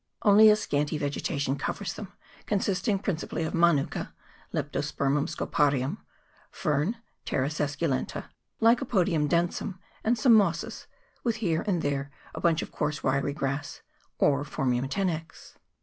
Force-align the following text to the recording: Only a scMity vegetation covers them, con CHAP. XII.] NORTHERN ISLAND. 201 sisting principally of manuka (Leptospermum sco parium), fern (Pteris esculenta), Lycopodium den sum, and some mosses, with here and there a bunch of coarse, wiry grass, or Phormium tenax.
Only 0.23 0.49
a 0.49 0.55
scMity 0.55 0.97
vegetation 0.99 1.57
covers 1.59 1.93
them, 1.93 2.07
con 2.47 2.57
CHAP. 2.57 2.73
XII.] 2.73 2.73
NORTHERN 2.73 2.73
ISLAND. 2.73 2.83
201 2.83 2.97
sisting 2.97 3.03
principally 3.03 3.43
of 3.43 3.53
manuka 3.53 4.13
(Leptospermum 4.51 5.29
sco 5.29 5.45
parium), 5.45 5.97
fern 6.49 6.97
(Pteris 7.27 7.59
esculenta), 7.59 8.25
Lycopodium 8.59 9.29
den 9.29 9.51
sum, 9.51 9.77
and 10.03 10.17
some 10.17 10.33
mosses, 10.33 10.87
with 11.23 11.35
here 11.35 11.63
and 11.67 11.83
there 11.83 12.09
a 12.33 12.41
bunch 12.41 12.63
of 12.63 12.71
coarse, 12.71 13.03
wiry 13.03 13.33
grass, 13.33 13.83
or 14.17 14.43
Phormium 14.43 14.89
tenax. 14.89 15.57